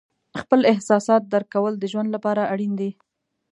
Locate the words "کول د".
1.55-1.83